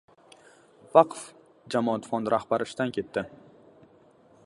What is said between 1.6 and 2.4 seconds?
jamoat fondi